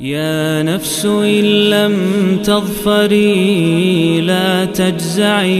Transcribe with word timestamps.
يا 0.00 0.62
نفس 0.62 1.06
إن 1.06 1.44
لم 1.74 1.94
تظفري 2.42 4.20
لا 4.20 4.64
تجزعي 4.64 5.58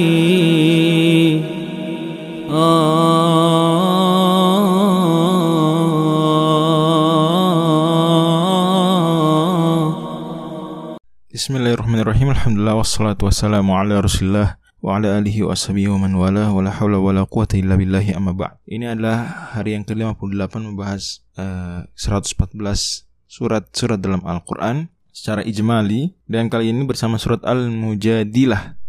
Bismillahirrahmanirrahim 11.34 12.30
Alhamdulillah 12.30 12.78
wassalatu 12.78 13.26
wassalamu 13.26 13.74
ala 13.74 13.98
rasulillah 13.98 14.54
Wa 14.78 15.02
ala 15.02 15.18
alihi 15.18 15.42
wa 15.42 15.50
ashabihi 15.58 15.90
wa 15.90 15.98
man 15.98 16.14
wala 16.14 16.55
Wa 16.55 16.62
la 16.62 16.70
hawla 16.70 17.02
wa 17.02 17.10
la 17.10 17.27
quwata 17.27 17.59
illa 17.59 17.74
billahi 17.74 18.14
amma 18.14 18.38
ba'd 18.38 18.62
Ini 18.70 18.95
adalah 18.95 19.50
hari 19.59 19.74
yang 19.74 19.82
ke-58 19.82 20.55
membahas 20.62 21.27
uh, 21.34 21.91
114 21.98 23.08
surat-surat 23.29 24.01
dalam 24.01 24.24
Al-Quran 24.24 24.88
Secara 25.12 25.45
ijmali 25.45 26.16
Dan 26.25 26.48
kali 26.48 26.73
ini 26.73 26.83
bersama 26.89 27.21
surat 27.21 27.45
Al-Mujadilah 27.45 28.80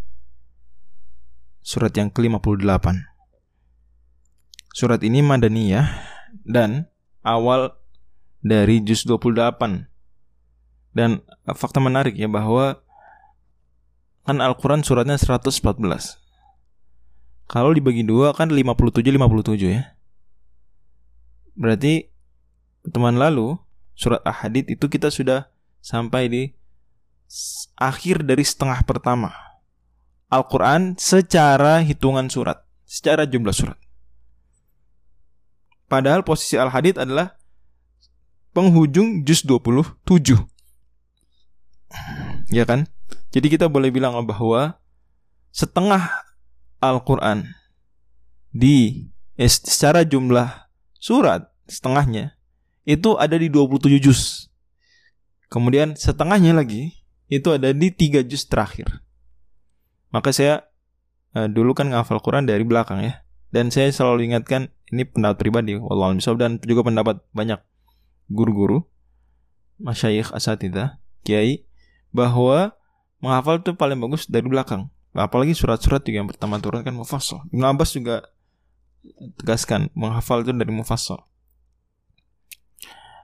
Surat 1.60 1.94
yang 1.94 2.10
ke-58 2.10 2.88
Surat 4.74 5.04
ini 5.04 5.20
Madaniyah 5.22 5.86
Dan 6.48 6.88
awal 7.22 7.76
dari 8.40 8.80
juz 8.80 9.04
28 9.04 9.90
dan 10.90 11.22
fakta 11.46 11.78
menarik 11.78 12.18
ya 12.18 12.26
bahwa 12.26 12.82
kan 14.26 14.38
Al-Quran 14.42 14.86
suratnya 14.86 15.18
114. 15.18 16.20
Kalau 17.50 17.74
dibagi 17.74 18.06
dua 18.06 18.34
kan 18.38 18.54
57-57 18.54 19.74
ya. 19.74 19.98
Berarti 21.58 22.14
teman 22.86 23.18
lalu 23.18 23.58
surat 24.00 24.24
Ahadid 24.24 24.72
itu 24.72 24.88
kita 24.88 25.12
sudah 25.12 25.52
sampai 25.84 26.32
di 26.32 26.44
akhir 27.76 28.24
dari 28.24 28.48
setengah 28.48 28.80
pertama. 28.88 29.36
Al-Quran 30.32 30.96
secara 30.96 31.84
hitungan 31.84 32.32
surat, 32.32 32.64
secara 32.88 33.28
jumlah 33.28 33.52
surat. 33.52 33.76
Padahal 35.90 36.24
posisi 36.24 36.56
Al-Hadid 36.56 37.02
adalah 37.02 37.34
penghujung 38.54 39.26
juz 39.26 39.42
27 39.42 40.38
ya 42.54 42.64
kan? 42.64 42.86
Jadi 43.34 43.48
kita 43.50 43.66
boleh 43.66 43.90
bilang 43.90 44.14
bahwa 44.26 44.78
setengah 45.50 46.14
Al-Quran 46.78 47.50
di 48.54 49.10
eh, 49.38 49.50
secara 49.50 50.06
jumlah 50.06 50.70
surat 50.98 51.50
setengahnya 51.66 52.39
itu 52.84 53.16
ada 53.20 53.36
di 53.36 53.52
27 53.52 54.00
juz. 54.00 54.52
Kemudian 55.50 55.98
setengahnya 55.98 56.54
lagi 56.54 56.94
itu 57.30 57.50
ada 57.54 57.74
di 57.74 57.90
tiga 57.90 58.22
juz 58.22 58.46
terakhir. 58.46 59.02
Maka 60.10 60.34
saya 60.34 60.70
uh, 61.38 61.50
dulu 61.50 61.74
kan 61.78 61.90
ngafal 61.90 62.22
Quran 62.22 62.46
dari 62.46 62.62
belakang 62.66 63.02
ya. 63.02 63.22
Dan 63.50 63.74
saya 63.74 63.90
selalu 63.90 64.30
ingatkan 64.30 64.70
ini 64.94 65.10
pendapat 65.10 65.42
pribadi 65.42 65.74
wallahu 65.74 66.22
dan 66.38 66.62
juga 66.62 66.86
pendapat 66.86 67.22
banyak 67.34 67.58
guru-guru 68.30 68.86
masyayikh 69.82 70.30
asatidah 70.36 71.02
kiai 71.26 71.66
bahwa 72.14 72.78
menghafal 73.24 73.58
itu 73.58 73.74
paling 73.74 73.98
bagus 73.98 74.30
dari 74.30 74.46
belakang. 74.46 74.92
Apalagi 75.18 75.58
surat-surat 75.58 76.06
juga 76.06 76.22
yang 76.22 76.30
pertama 76.30 76.62
turun 76.62 76.86
kan 76.86 76.94
mufassal. 76.94 77.42
Ibnu 77.50 77.66
Abbas 77.66 77.98
juga 77.98 78.30
tegaskan 79.42 79.90
menghafal 79.98 80.46
itu 80.46 80.54
dari 80.54 80.70
mufassal. 80.70 81.26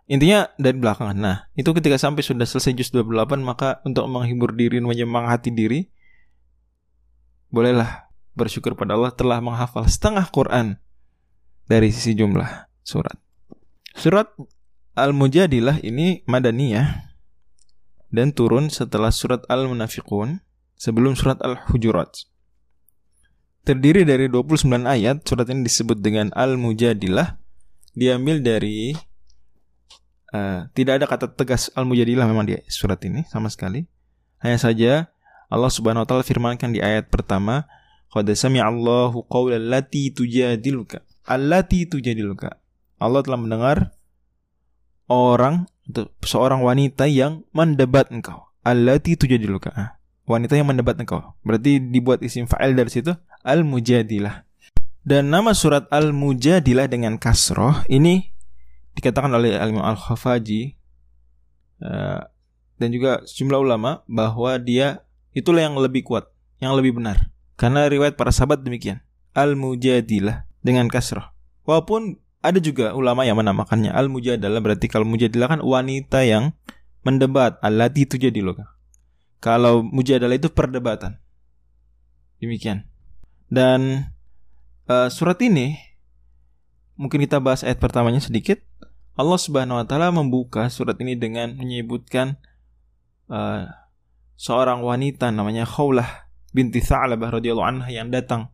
Intinya 0.05 0.53
dari 0.61 0.77
belakang. 0.77 1.17
Nah, 1.17 1.49
itu 1.57 1.73
ketika 1.73 1.97
sampai 1.97 2.21
sudah 2.21 2.45
selesai 2.45 2.77
juz 2.77 2.89
28 2.93 3.41
maka 3.41 3.81
untuk 3.81 4.05
menghibur 4.05 4.53
diri 4.53 4.77
menyemangati 4.77 5.49
diri 5.49 5.89
bolehlah 7.49 8.05
bersyukur 8.37 8.77
pada 8.77 8.93
Allah 8.93 9.15
telah 9.15 9.41
menghafal 9.41 9.87
setengah 9.89 10.27
Quran 10.29 10.77
dari 11.65 11.89
sisi 11.89 12.13
jumlah 12.13 12.69
surat. 12.85 13.17
Surat 13.97 14.29
Al-Mujadilah 14.93 15.81
ini 15.81 16.21
madaniyah 16.29 17.15
dan 18.13 18.31
turun 18.35 18.69
setelah 18.69 19.09
surat 19.09 19.41
Al-Munafiqun 19.49 20.43
sebelum 20.77 21.17
surat 21.17 21.41
Al-Hujurat. 21.41 22.11
Terdiri 23.65 24.05
dari 24.05 24.29
29 24.29 24.85
ayat, 24.85 25.25
surat 25.25 25.49
ini 25.49 25.65
disebut 25.65 25.97
dengan 25.97 26.29
Al-Mujadilah, 26.37 27.41
diambil 27.97 28.45
dari 28.45 28.93
uh, 30.31 30.69
tidak 30.73 31.01
ada 31.01 31.05
kata 31.05 31.25
tegas 31.33 31.69
Al-Mujadilah 31.75 32.25
memang 32.25 32.47
di 32.47 32.57
surat 32.71 32.97
ini 33.05 33.27
sama 33.29 33.51
sekali. 33.51 33.85
Hanya 34.41 34.57
saja 34.61 34.91
Allah 35.51 35.69
Subhanahu 35.69 36.05
wa 36.05 36.07
taala 36.07 36.25
firmankan 36.25 36.73
di 36.73 36.81
ayat 36.81 37.09
pertama, 37.13 37.69
"Qad 38.09 38.25
sami'allahu 38.25 39.29
qawla 39.29 39.61
allati 39.61 40.09
tujadiluka." 40.09 41.05
Allati 41.25 41.89
tujadiluka. 41.89 42.61
Allah 43.01 43.21
telah 43.25 43.41
mendengar 43.41 43.97
orang 45.09 45.65
seorang 46.21 46.61
wanita 46.61 47.09
yang 47.09 47.45
mendebat 47.53 48.09
engkau. 48.09 48.49
Allati 48.65 49.17
tujadiluka. 49.17 49.69
Ah, 49.73 49.89
wanita 50.25 50.57
yang 50.57 50.69
mendebat 50.69 50.97
engkau. 50.97 51.37
Berarti 51.45 51.77
dibuat 51.81 52.21
isim 52.25 52.49
fa'il 52.49 52.73
dari 52.73 52.89
situ 52.89 53.13
al-mujadilah. 53.45 54.45
Dan 55.05 55.29
nama 55.29 55.53
surat 55.53 55.85
al-mujadilah 55.93 56.89
dengan 56.89 57.21
kasroh 57.21 57.85
ini 57.85 58.34
dikatakan 58.95 59.31
oleh 59.35 59.59
al 59.59 59.75
al-Khafaji 59.75 60.75
uh, 61.83 62.23
dan 62.79 62.89
juga 62.91 63.23
sejumlah 63.27 63.59
ulama 63.59 64.03
bahwa 64.07 64.55
dia 64.59 65.03
itulah 65.35 65.63
yang 65.67 65.75
lebih 65.75 66.07
kuat, 66.07 66.31
yang 66.63 66.75
lebih 66.75 66.95
benar. 66.97 67.31
Karena 67.55 67.87
riwayat 67.87 68.19
para 68.19 68.31
sahabat 68.35 68.63
demikian. 68.63 69.03
Al-mujadilah 69.35 70.47
dengan 70.63 70.87
kasroh. 70.87 71.27
Walaupun 71.67 72.19
ada 72.45 72.61
juga 72.61 72.93
ulama 72.93 73.25
yang 73.25 73.41
menamakannya 73.41 73.89
al-mujadalah 73.89 74.61
berarti 74.61 74.85
kalau 74.85 75.09
mujadilah 75.09 75.57
kan 75.57 75.61
wanita 75.65 76.21
yang 76.21 76.53
mendebat 77.01 77.57
allati 77.65 78.05
itu 78.05 78.21
jadi 78.21 78.45
loh 78.45 78.61
kalau 79.41 79.81
mujadalah 79.81 80.37
itu 80.37 80.53
perdebatan 80.53 81.17
demikian 82.37 82.85
dan 83.49 84.13
uh, 84.85 85.09
surat 85.09 85.41
ini 85.41 85.73
mungkin 86.95 87.23
kita 87.23 87.39
bahas 87.43 87.63
ayat 87.63 87.79
pertamanya 87.79 88.23
sedikit 88.23 88.59
Allah 89.15 89.39
Subhanahu 89.39 89.79
wa 89.79 89.85
taala 89.87 90.11
membuka 90.11 90.67
surat 90.67 90.99
ini 90.99 91.15
dengan 91.15 91.55
menyebutkan 91.55 92.35
uh, 93.31 93.67
seorang 94.35 94.83
wanita 94.83 95.31
namanya 95.31 95.63
Khawlah 95.63 96.27
binti 96.51 96.83
Tha'labah 96.83 97.39
radhiyallahu 97.39 97.67
anha 97.67 97.89
yang 97.91 98.11
datang 98.11 98.51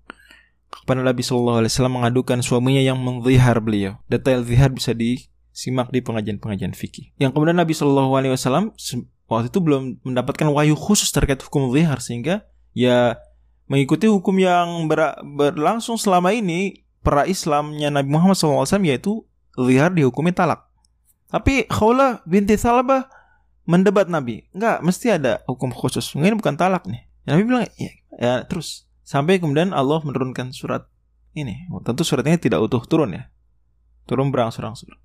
kepada 0.72 1.04
Nabi 1.04 1.22
Shallallahu 1.22 1.62
Alaihi 1.62 1.72
Wasallam 1.74 1.96
mengadukan 2.02 2.40
suaminya 2.42 2.82
yang 2.82 2.98
menzihar 2.98 3.60
beliau. 3.60 4.00
Detail 4.08 4.42
zihar 4.48 4.72
bisa 4.72 4.96
disimak 4.96 5.92
di 5.92 6.00
pengajian-pengajian 6.00 6.74
fikih. 6.74 7.12
Yang 7.20 7.36
kemudian 7.36 7.60
Nabi 7.60 7.74
Shallallahu 7.76 8.12
Alaihi 8.16 8.34
Wasallam 8.34 8.72
waktu 9.28 9.48
itu 9.52 9.60
belum 9.60 10.02
mendapatkan 10.08 10.48
wahyu 10.48 10.80
khusus 10.80 11.12
terkait 11.12 11.42
hukum 11.44 11.70
zihar 11.76 12.00
sehingga 12.00 12.48
ya 12.72 13.20
mengikuti 13.68 14.08
hukum 14.08 14.40
yang 14.40 14.88
ber 14.88 15.20
berlangsung 15.24 16.00
selama 16.00 16.32
ini 16.32 16.88
para 17.02 17.26
Islamnya 17.26 17.90
Nabi 17.90 18.10
Muhammad 18.10 18.38
SAW 18.38 18.66
yaitu 18.86 19.26
zihar 19.58 19.94
dihukumi 19.94 20.34
talak. 20.34 20.70
Tapi 21.30 21.66
Khawla 21.68 22.22
binti 22.28 22.56
Salabah 22.56 23.08
mendebat 23.66 24.08
Nabi. 24.12 24.46
Enggak, 24.52 24.84
mesti 24.84 25.16
ada 25.16 25.42
hukum 25.48 25.72
khusus. 25.72 26.14
Mungkin 26.18 26.40
bukan 26.40 26.56
talak 26.60 26.86
nih. 26.86 27.08
Nabi 27.26 27.42
bilang, 27.46 27.66
ya, 27.78 27.92
ya 28.18 28.34
terus 28.44 28.92
Sampai 29.12 29.44
kemudian 29.44 29.76
Allah 29.76 30.00
menurunkan 30.00 30.56
surat 30.56 30.88
ini. 31.36 31.68
Tentu 31.84 32.08
surat 32.08 32.24
ini 32.24 32.40
tidak 32.40 32.64
utuh 32.64 32.80
turun 32.88 33.12
ya. 33.12 33.28
Turun 34.08 34.32
berangsur-angsur. 34.32 34.96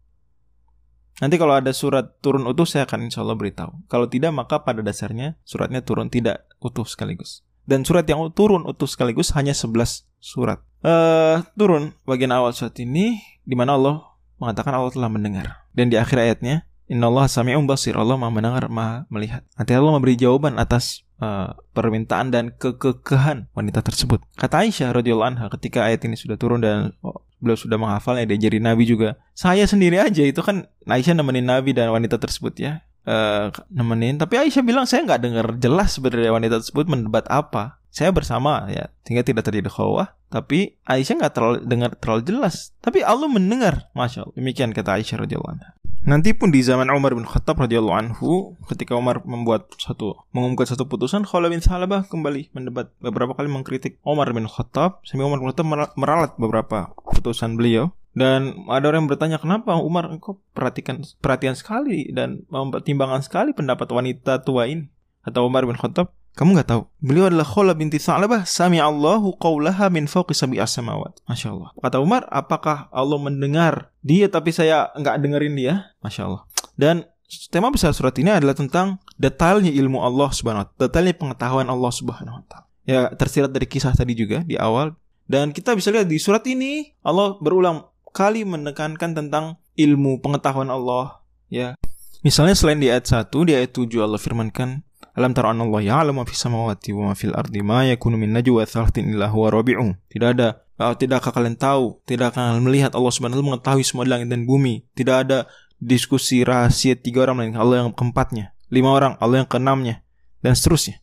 Nanti 1.18 1.34
kalau 1.34 1.58
ada 1.58 1.74
surat 1.74 2.22
turun 2.22 2.46
utuh 2.46 2.62
saya 2.62 2.86
akan 2.86 3.10
insya 3.10 3.26
Allah 3.26 3.34
beritahu. 3.34 3.82
Kalau 3.90 4.06
tidak 4.06 4.30
maka 4.30 4.62
pada 4.62 4.78
dasarnya 4.78 5.34
suratnya 5.42 5.82
turun 5.82 6.06
tidak 6.06 6.46
utuh 6.62 6.86
sekaligus. 6.86 7.42
Dan 7.66 7.82
surat 7.82 8.06
yang 8.06 8.22
turun 8.30 8.62
utuh 8.62 8.86
sekaligus 8.86 9.34
hanya 9.34 9.58
11 9.58 10.06
surat. 10.22 10.62
Uh, 10.86 11.42
turun 11.58 11.98
bagian 12.06 12.30
awal 12.30 12.54
surat 12.54 12.78
ini 12.78 13.18
di 13.42 13.58
mana 13.58 13.74
Allah 13.74 14.06
mengatakan 14.38 14.70
Allah 14.78 14.94
telah 14.94 15.10
mendengar. 15.10 15.66
Dan 15.74 15.90
di 15.90 15.98
akhir 15.98 16.14
ayatnya 16.14 16.62
Inna 16.86 17.10
Allah 17.10 17.26
sami'un 17.26 17.66
basir. 17.66 17.98
Allah 17.98 18.14
maha 18.14 18.30
mendengar, 18.30 18.70
maha 18.70 19.02
melihat. 19.10 19.42
Nanti 19.58 19.74
Allah 19.74 19.90
memberi 19.90 20.14
jawaban 20.14 20.54
atas 20.62 21.02
uh, 21.18 21.58
permintaan 21.74 22.30
dan 22.30 22.54
kekekehan 22.54 23.50
wanita 23.50 23.82
tersebut. 23.82 24.22
Kata 24.38 24.62
Aisyah 24.62 24.94
radhiyallahu 24.94 25.30
anha 25.34 25.46
ketika 25.58 25.82
ayat 25.82 26.06
ini 26.06 26.14
sudah 26.14 26.38
turun 26.38 26.62
dan 26.62 26.94
oh, 27.02 27.26
beliau 27.42 27.58
sudah 27.58 27.74
menghafalnya 27.74 28.30
dia 28.30 28.38
jadi 28.46 28.62
nabi 28.62 28.86
juga. 28.86 29.18
Saya 29.34 29.66
sendiri 29.66 29.98
aja 29.98 30.22
itu 30.22 30.38
kan 30.38 30.70
Aisyah 30.86 31.18
nemenin 31.18 31.50
nabi 31.50 31.74
dan 31.74 31.90
wanita 31.90 32.22
tersebut 32.22 32.54
ya. 32.62 32.86
Uh, 33.06 33.50
nemenin 33.70 34.18
tapi 34.18 34.38
Aisyah 34.38 34.62
bilang 34.62 34.86
saya 34.86 35.06
nggak 35.06 35.20
dengar 35.22 35.46
jelas 35.58 35.94
sebenarnya 35.94 36.30
wanita 36.30 36.58
tersebut 36.62 36.90
mendebat 36.90 37.26
apa 37.30 37.78
saya 37.96 38.12
bersama 38.12 38.68
ya 38.68 38.92
sehingga 39.08 39.24
tidak 39.24 39.48
terjadi 39.48 39.72
khawah 39.72 40.12
tapi 40.28 40.76
Aisyah 40.84 41.16
nggak 41.16 41.32
terlalu 41.32 41.58
dengar 41.64 41.96
terlalu 41.96 42.22
jelas 42.28 42.76
tapi 42.84 43.00
Allah 43.00 43.24
mendengar 43.24 43.88
masya 43.96 44.28
Allah 44.28 44.36
demikian 44.36 44.76
kata 44.76 45.00
Aisyah 45.00 45.24
radhiyallahu 45.24 45.56
anha 45.56 45.72
Nanti 46.06 46.30
pun 46.38 46.54
di 46.54 46.62
zaman 46.62 46.86
Umar 46.86 47.18
bin 47.18 47.26
Khattab 47.26 47.58
radhiyallahu 47.58 47.98
anhu, 47.98 48.54
ketika 48.70 48.94
Umar 48.94 49.26
membuat 49.26 49.74
satu 49.74 50.14
mengumumkan 50.30 50.62
satu 50.62 50.86
putusan, 50.86 51.26
Khalid 51.26 51.50
bin 51.50 51.58
Salabah 51.58 52.06
kembali 52.06 52.54
mendebat 52.54 52.94
beberapa 53.02 53.34
kali 53.34 53.50
mengkritik 53.50 53.98
Umar 54.06 54.30
bin 54.30 54.46
Khattab, 54.46 55.02
sampai 55.02 55.26
Umar 55.26 55.42
bin 55.42 55.50
Khattab 55.50 55.66
meralat 55.98 56.38
beberapa 56.38 56.94
putusan 57.10 57.58
beliau. 57.58 57.90
Dan 58.14 58.70
ada 58.70 58.86
orang 58.86 59.02
yang 59.02 59.10
bertanya 59.10 59.42
kenapa 59.42 59.74
Umar 59.82 60.06
engkau 60.06 60.38
perhatikan 60.54 61.02
perhatian 61.18 61.58
sekali 61.58 62.06
dan 62.14 62.46
mempertimbangkan 62.54 63.26
sekali 63.26 63.50
pendapat 63.50 63.90
wanita 63.90 64.46
tua 64.46 64.70
ini. 64.70 64.86
Atau 65.26 65.50
Umar 65.50 65.66
bin 65.66 65.74
Khattab, 65.74 66.14
kamu 66.36 66.60
nggak 66.60 66.68
tahu. 66.68 66.82
Beliau 67.00 67.32
adalah 67.32 67.48
Khola 67.48 67.72
binti 67.72 67.96
Sa'labah. 67.96 68.44
Sami 68.44 68.76
Allahu 68.76 69.40
qawlaha 69.40 69.88
min 69.88 70.04
fawqi 70.04 70.36
sabi 70.36 70.60
as-samawat. 70.60 71.24
Masya 71.24 71.56
Allah. 71.56 71.72
Kata 71.80 71.96
Umar, 72.04 72.28
apakah 72.28 72.92
Allah 72.92 73.16
mendengar 73.16 73.88
dia 74.04 74.28
tapi 74.28 74.52
saya 74.52 74.92
nggak 75.00 75.16
dengerin 75.16 75.56
dia? 75.56 75.96
Masya 76.04 76.28
Allah. 76.28 76.42
Dan 76.76 77.08
tema 77.48 77.72
besar 77.72 77.96
surat 77.96 78.12
ini 78.20 78.28
adalah 78.28 78.52
tentang 78.52 79.00
detailnya 79.16 79.72
ilmu 79.72 79.96
Allah 80.04 80.28
subhanahu 80.28 80.60
wa 80.60 80.68
ta'ala. 80.68 80.80
Detailnya 80.84 81.14
pengetahuan 81.16 81.66
Allah 81.72 81.92
subhanahu 81.96 82.36
wa 82.36 82.44
ta'ala. 82.44 82.66
Ya 82.84 83.00
tersirat 83.16 83.50
dari 83.50 83.64
kisah 83.64 83.96
tadi 83.96 84.12
juga 84.12 84.44
di 84.44 84.60
awal. 84.60 84.92
Dan 85.24 85.56
kita 85.56 85.72
bisa 85.72 85.88
lihat 85.88 86.04
di 86.04 86.20
surat 86.20 86.44
ini 86.44 86.92
Allah 87.00 87.40
berulang 87.40 87.88
kali 88.12 88.44
menekankan 88.44 89.16
tentang 89.16 89.56
ilmu 89.72 90.20
pengetahuan 90.20 90.68
Allah. 90.68 91.24
Ya, 91.48 91.80
Misalnya 92.26 92.58
selain 92.58 92.82
di 92.82 92.90
ayat 92.90 93.06
1, 93.06 93.30
di 93.46 93.54
ayat 93.54 93.70
7 93.70 94.02
Allah 94.02 94.18
firmankan 94.18 94.82
Alam 95.16 95.32
tara 95.32 95.48
Allah 95.48 95.80
ya'lamu 95.80 96.28
fi 96.28 96.36
samawati 96.36 96.92
wa 96.92 97.08
ma 97.08 97.14
fil 97.16 97.32
ardi 97.32 97.64
ma 97.64 97.88
yakunu 97.88 98.20
min 98.20 98.36
najwa 98.36 98.68
thalathin 98.68 99.16
illa 99.16 99.32
huwa 99.32 99.48
rabi'u. 99.48 99.96
Tidak 100.12 100.28
ada 100.28 100.60
tidakkah 100.76 101.32
kalian 101.32 101.56
tahu, 101.56 102.04
tidak 102.04 102.36
akan 102.36 102.60
melihat 102.60 102.92
Allah 102.92 103.08
Subhanahu 103.08 103.40
mengetahui 103.40 103.80
semua 103.80 104.04
di 104.04 104.12
langit 104.12 104.28
dan 104.28 104.44
bumi. 104.44 104.84
Tidak 104.92 105.16
ada 105.16 105.48
diskusi 105.80 106.44
rahasia 106.44 107.00
tiga 107.00 107.24
orang 107.24 107.48
lain 107.48 107.56
Allah 107.56 107.88
yang 107.88 107.96
keempatnya, 107.96 108.52
lima 108.68 108.92
orang 108.92 109.16
Allah 109.16 109.40
yang 109.40 109.48
keenamnya 109.48 110.04
dan 110.44 110.52
seterusnya. 110.52 111.00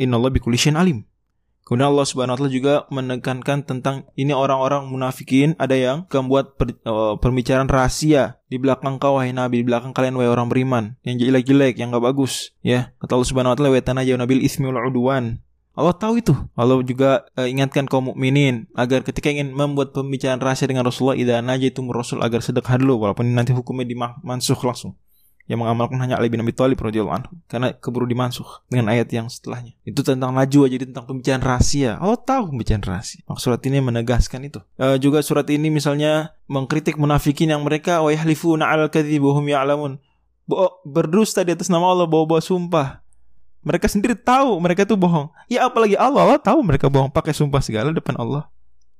Inna 0.00 0.16
Allah 0.16 0.32
bikulli 0.32 0.56
alim. 0.72 1.04
Kemudian 1.64 1.96
Allah 1.96 2.04
Subhanahu 2.04 2.36
wa 2.36 2.38
taala 2.44 2.52
juga 2.52 2.74
menekankan 2.92 3.64
tentang 3.64 4.04
ini 4.20 4.36
orang-orang 4.36 4.84
munafikin 4.84 5.56
ada 5.56 5.72
yang 5.72 6.04
membuat 6.12 6.60
per, 6.60 6.76
uh, 6.84 7.16
perbicaraan 7.16 7.72
rahasia 7.72 8.36
di 8.52 8.60
belakang 8.60 9.00
kau 9.00 9.16
wahai 9.16 9.32
Nabi, 9.32 9.64
di 9.64 9.66
belakang 9.72 9.96
kalian 9.96 10.12
wahai 10.20 10.28
orang 10.28 10.52
beriman, 10.52 11.00
yang 11.08 11.16
jelek-jelek, 11.16 11.80
yang 11.80 11.88
gak 11.88 12.04
bagus, 12.04 12.52
ya. 12.60 12.92
Kata 13.00 13.16
Allah 13.16 13.28
Subhanahu 13.32 13.52
wa 13.52 13.56
taala 13.56 13.72
wa 13.72 13.80
tanajaw 13.80 14.16
nabil 14.20 14.44
ismi. 14.44 14.68
Allah 15.74 15.94
tahu 15.98 16.22
itu. 16.22 16.36
Allah 16.54 16.78
juga 16.86 17.26
uh, 17.34 17.48
ingatkan 17.48 17.88
kaum 17.88 18.12
mukminin 18.12 18.70
agar 18.76 19.02
ketika 19.02 19.32
ingin 19.32 19.50
membuat 19.50 19.90
pembicaraan 19.96 20.38
rahasia 20.38 20.68
dengan 20.70 20.86
Rasulullah 20.86 21.18
idza 21.18 21.42
najaitum 21.42 21.90
rasul 21.90 22.20
agar 22.22 22.44
sedekah 22.44 22.78
dulu 22.78 23.08
walaupun 23.08 23.26
nanti 23.32 23.50
hukumnya 23.56 23.88
dimansuh 23.88 24.60
langsung 24.62 24.94
yang 25.44 25.60
mengamalkan 25.60 26.00
hanya 26.00 26.16
Ali 26.16 26.32
bin 26.32 26.40
Abi 26.40 26.56
Thalib 26.56 26.80
radhiyallahu 26.80 27.16
anhu 27.20 27.32
karena 27.52 27.76
keburu 27.76 28.08
dimansuh 28.08 28.64
dengan 28.72 28.88
ayat 28.88 29.12
yang 29.12 29.28
setelahnya. 29.28 29.76
Itu 29.84 30.00
tentang 30.00 30.32
najwa 30.32 30.64
jadi 30.64 30.88
tentang 30.88 31.04
pembicaraan 31.04 31.44
rahasia. 31.44 32.00
Allah 32.00 32.16
tahu 32.16 32.56
pembicaraan 32.56 32.80
rahasia. 32.80 33.20
Maka 33.28 33.40
surat 33.44 33.60
ini 33.68 33.84
menegaskan 33.84 34.40
itu. 34.48 34.64
E, 34.80 34.96
juga 34.96 35.20
surat 35.20 35.44
ini 35.52 35.68
misalnya 35.68 36.32
mengkritik 36.48 36.96
munafikin 36.96 37.52
yang 37.52 37.60
mereka 37.60 38.00
wa 38.00 38.08
yahlifuna 38.08 38.72
'alal 38.72 38.88
kadhib 38.88 39.20
wa 39.20 39.36
hum 39.36 39.44
ya'lamun. 39.44 39.92
Berdusta 40.88 41.44
di 41.44 41.52
atas 41.52 41.68
nama 41.68 41.92
Allah 41.92 42.08
bawa-bawa 42.08 42.40
sumpah. 42.40 43.04
Mereka 43.64 43.88
sendiri 43.88 44.16
tahu 44.16 44.56
mereka 44.60 44.88
itu 44.88 44.96
bohong. 44.96 45.28
Ya 45.48 45.68
apalagi 45.68 45.96
Allah, 45.96 46.24
Allah 46.24 46.40
tahu 46.40 46.64
mereka 46.64 46.88
bohong 46.88 47.12
pakai 47.12 47.36
sumpah 47.36 47.60
segala 47.60 47.92
depan 47.92 48.16
Allah 48.16 48.48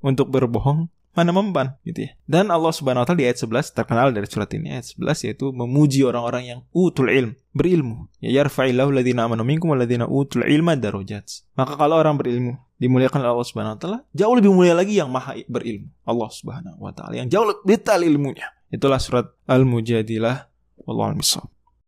untuk 0.04 0.28
berbohong 0.28 0.92
mana 1.14 1.30
memban 1.30 1.78
gitu 1.86 2.04
ya. 2.04 2.10
Dan 2.26 2.50
Allah 2.50 2.74
Subhanahu 2.74 3.02
wa 3.02 3.06
taala 3.06 3.22
di 3.22 3.26
ayat 3.30 3.38
11 3.38 3.70
terkenal 3.70 4.10
dari 4.10 4.26
surat 4.26 4.50
ini 4.50 4.74
ayat 4.74 4.98
11 4.98 5.26
yaitu 5.30 5.46
memuji 5.54 6.02
orang-orang 6.02 6.44
yang 6.44 6.60
utul 6.74 7.06
ilm, 7.06 7.38
berilmu. 7.54 8.10
Ya 8.18 8.42
yarfa'illahu 8.42 8.90
alladziina 8.90 9.30
amanu 9.30 9.46
minkum 9.46 9.70
walladziina 9.70 10.10
utul 10.10 10.42
ilma 10.44 10.74
darajat. 10.74 11.24
Maka 11.54 11.78
kalau 11.78 12.02
orang 12.02 12.18
berilmu 12.18 12.58
dimuliakan 12.82 13.22
oleh 13.22 13.30
Allah 13.30 13.48
Subhanahu 13.48 13.74
wa 13.78 13.80
taala, 13.80 13.98
jauh 14.10 14.34
lebih 14.34 14.50
mulia 14.50 14.74
lagi 14.74 14.98
yang 14.98 15.08
maha 15.08 15.38
berilmu, 15.46 15.88
Allah 16.02 16.28
Subhanahu 16.34 16.82
wa 16.82 16.90
taala 16.90 17.14
yang 17.14 17.30
jauh 17.30 17.46
lebih 17.46 17.62
detail 17.64 18.02
ilmunya. 18.02 18.50
Itulah 18.74 18.98
surat 18.98 19.30
Al-Mujadilah. 19.46 20.50
Wallahu 20.84 21.14
a'lam 21.14 21.53